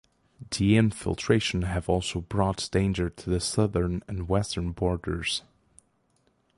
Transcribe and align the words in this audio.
The 0.49 0.77
infiltration 0.77 1.61
have 1.61 1.87
also 1.87 2.21
brought 2.21 2.69
danger 2.71 3.07
to 3.07 3.29
the 3.29 3.39
southern 3.39 4.01
and 4.07 4.27
western 4.27 4.71
borders. 4.71 5.43